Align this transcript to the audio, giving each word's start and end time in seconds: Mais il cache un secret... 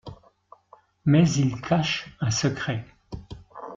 Mais 1.05 1.29
il 1.33 1.61
cache 1.61 2.07
un 2.21 2.31
secret... 2.31 2.83